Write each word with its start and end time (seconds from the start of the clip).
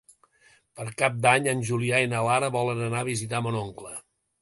Per 0.79 0.85
Cap 1.01 1.19
d'Any 1.27 1.51
en 1.53 1.63
Julià 1.69 2.01
i 2.07 2.09
na 2.17 2.25
Lara 2.31 2.53
volen 2.59 2.85
anar 2.89 3.07
a 3.07 3.11
visitar 3.15 3.47
mon 3.49 3.63
oncle. 3.65 3.97